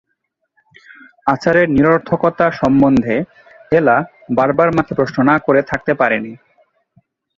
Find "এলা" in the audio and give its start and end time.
3.71-3.97